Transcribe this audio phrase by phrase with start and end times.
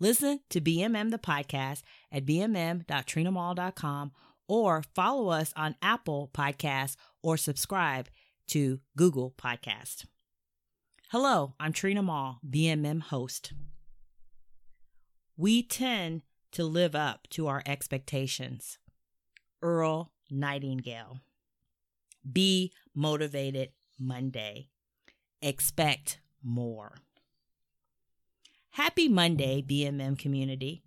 [0.00, 4.12] Listen to BMM the podcast at bmm.trinamall.com
[4.48, 8.08] or follow us on Apple Podcasts or subscribe
[8.48, 10.06] to Google Podcast.
[11.10, 13.52] Hello, I'm Trina Mall, BMM host.
[15.36, 18.78] We tend to live up to our expectations.
[19.60, 21.20] Earl Nightingale.
[22.32, 24.68] Be motivated Monday.
[25.42, 26.94] Expect more.
[28.74, 30.84] Happy Monday, BMM community.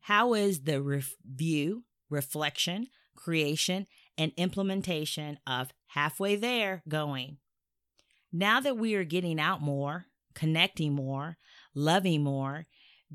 [0.00, 7.36] How is the review, reflection, creation, and implementation of Halfway There going?
[8.32, 11.36] Now that we are getting out more, connecting more,
[11.74, 12.64] loving more,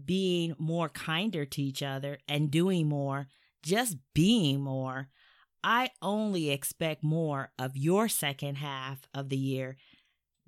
[0.06, 3.28] being more kinder to each other, and doing more,
[3.64, 5.08] just being more,
[5.64, 9.76] I only expect more of your second half of the year.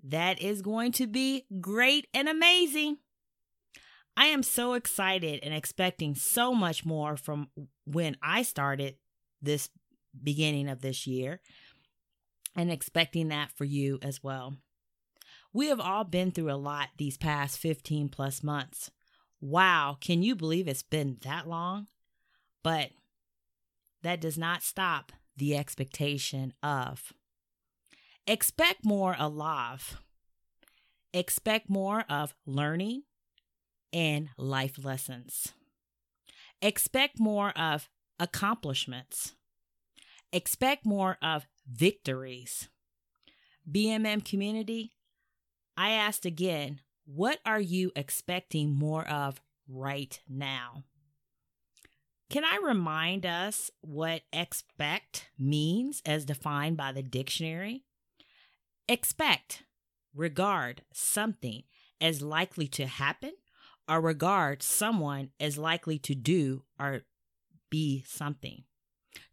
[0.04, 2.98] That is going to be great and amazing.
[4.18, 7.50] I am so excited and expecting so much more from
[7.86, 8.96] when I started
[9.42, 9.70] this
[10.24, 11.42] beginning of this year
[12.56, 14.56] and expecting that for you as well.
[15.52, 18.92] We have all been through a lot these past 15 plus months.
[19.42, 21.88] Wow, can you believe it's been that long?
[22.64, 22.92] But
[24.02, 27.14] that does not stop the expectation of.
[28.28, 29.98] Expect more alive.
[31.14, 33.04] Expect more of learning,
[33.96, 35.54] and life lessons.
[36.62, 37.90] Expect more of
[38.20, 39.36] accomplishments.
[40.34, 42.68] Expect more of victories.
[43.72, 44.92] BMM community,
[45.78, 50.84] I asked again, what are you expecting more of right now?
[52.30, 57.86] Can I remind us what expect means as defined by the dictionary?
[58.90, 59.64] Expect,
[60.14, 61.64] regard something
[62.02, 63.32] as likely to happen
[63.88, 67.02] or regard someone as likely to do or
[67.70, 68.64] be something.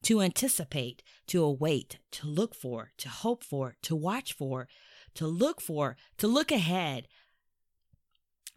[0.04, 4.68] To anticipate, to await, to look for, to hope for, to watch for,
[5.14, 7.08] to look for, to look ahead,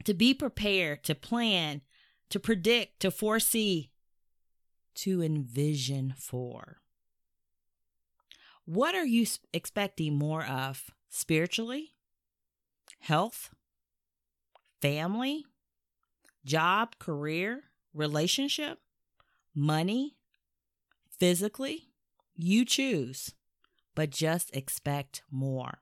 [0.04, 1.82] to be prepared, to plan,
[2.30, 3.92] to predict, to foresee,
[4.96, 6.78] to envision for.
[8.66, 11.94] What are you expecting more of spiritually?
[13.00, 13.52] Health?
[14.82, 15.46] Family?
[16.46, 17.64] Job, career,
[17.94, 18.80] relationship,
[19.54, 20.16] money,
[21.20, 21.90] physically,
[22.36, 23.34] you choose,
[23.96, 25.80] but just expect more.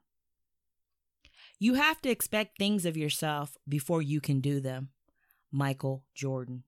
[1.59, 4.90] You have to expect things of yourself before you can do them.
[5.51, 6.63] Michael Jordan.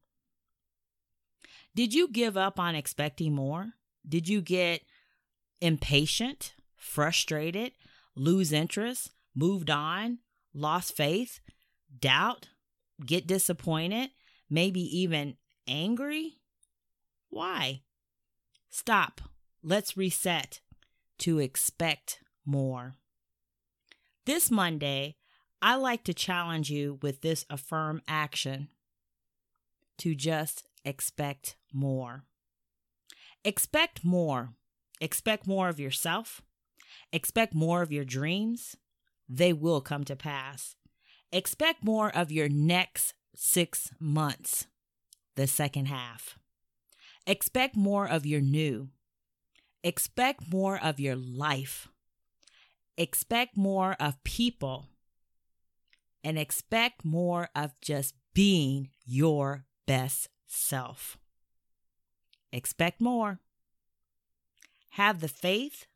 [1.74, 3.74] Did you give up on expecting more?
[4.08, 4.82] Did you get
[5.60, 7.74] impatient, frustrated,
[8.16, 10.20] lose interest, moved on,
[10.54, 11.40] lost faith,
[12.00, 12.50] doubt,
[13.04, 14.10] get disappointed,
[14.50, 15.36] maybe even
[15.68, 16.42] angry?
[17.30, 17.82] Why?
[18.70, 19.22] Stop.
[19.64, 20.62] Let's reset
[21.20, 22.96] to expect more.
[24.26, 25.16] This Monday,
[25.62, 28.70] I like to challenge you with this affirm action
[29.98, 32.24] to just expect more.
[33.44, 34.54] Expect more.
[35.02, 36.42] Expect more of yourself.
[37.12, 38.76] Expect more of your dreams.
[39.28, 40.76] They will come to pass.
[41.32, 44.68] Expect more of your next six months,
[45.36, 46.38] the second half.
[47.28, 48.90] Expect more of your new.
[49.84, 51.88] Expect more of your life.
[52.98, 54.88] Expect more of people.
[56.24, 61.18] And expect more of just being your best self.
[62.52, 63.40] Expect more.
[64.92, 65.88] Have the faith,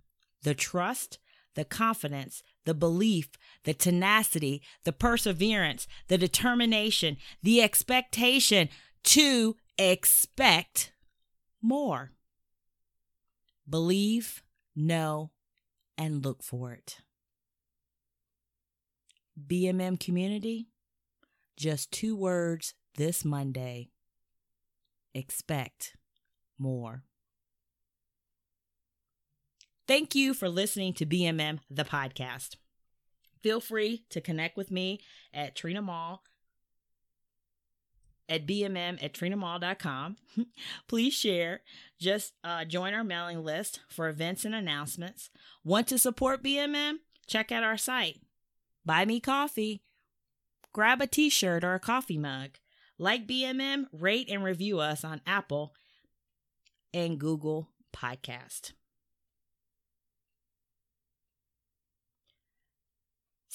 [0.43, 1.19] the trust,
[1.55, 3.29] the confidence, the belief,
[3.63, 8.69] the tenacity, the perseverance, the determination, the expectation
[9.03, 10.93] to expect
[11.61, 12.11] more.
[13.67, 14.43] Believe,
[14.75, 15.31] know,
[15.97, 16.97] and look for it.
[19.47, 20.67] BMM community,
[21.55, 23.91] just two words this Monday
[25.13, 25.95] expect
[26.57, 27.03] more.
[29.89, 32.57] Thank you for listening to BMM, the podcast.
[33.41, 34.99] Feel free to connect with me
[35.33, 36.21] at Trina Mall
[38.29, 40.17] at bmm at trinamall.com.
[40.87, 41.61] Please share.
[41.99, 45.31] Just uh, join our mailing list for events and announcements.
[45.63, 46.97] Want to support BMM?
[47.25, 48.21] Check out our site.
[48.85, 49.81] Buy me coffee.
[50.71, 52.59] Grab a t shirt or a coffee mug.
[52.99, 55.73] Like BMM, rate and review us on Apple
[56.93, 58.73] and Google Podcast.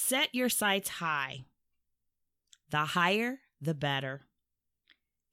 [0.07, 1.47] Set your sights high.
[2.69, 4.21] The higher, the better.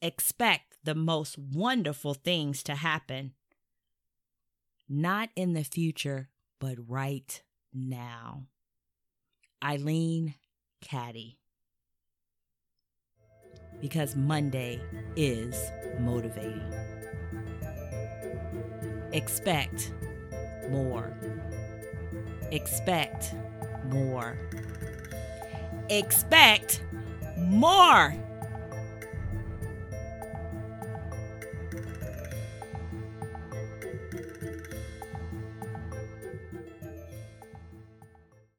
[0.01, 3.33] Expect the most wonderful things to happen.
[4.88, 8.45] Not in the future, but right now.
[9.62, 10.35] Eileen
[10.79, 11.38] Caddy.
[13.81, 14.79] Because Monday
[15.18, 15.69] is
[16.00, 16.73] motivating.
[19.12, 19.91] Expect
[20.69, 21.13] more.
[22.51, 23.35] Expect
[23.85, 24.38] more.
[25.92, 26.84] Expect
[27.38, 28.16] more.